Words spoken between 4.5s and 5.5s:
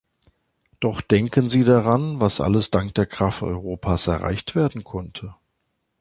werden konnte.